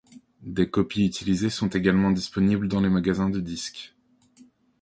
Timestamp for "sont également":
1.51-2.09